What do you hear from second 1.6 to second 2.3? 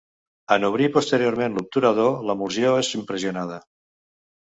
l'obturador,